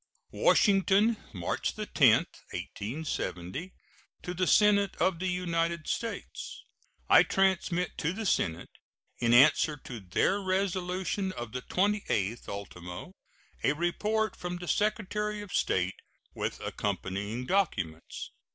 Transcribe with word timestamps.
WASHINGTON, 0.31 1.17
March 1.31 1.75
10, 1.75 1.85
1870. 1.85 3.71
To 4.23 4.33
the 4.33 4.47
Senate 4.47 4.95
of 4.95 5.19
the 5.19 5.27
United 5.27 5.87
States: 5.87 6.63
I 7.07 7.21
transmit 7.21 7.99
to 7.99 8.11
the 8.11 8.25
Senate, 8.25 8.71
in 9.19 9.31
answer 9.31 9.77
to 9.83 9.99
their 9.99 10.39
resolution 10.41 11.31
of 11.33 11.51
the 11.51 11.61
28th 11.61 12.49
ultimo, 12.49 13.11
a 13.63 13.73
report 13.73 14.35
from 14.35 14.57
the 14.57 14.67
Secretary 14.67 15.43
of 15.43 15.53
State, 15.53 15.99
with 16.33 16.59
accompanying 16.61 17.45
documents. 17.45 18.31